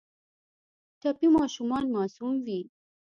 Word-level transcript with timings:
ټپي 0.99 1.27
ماشومان 1.37 1.83
معصوم 1.93 2.33
وي. 2.45 2.59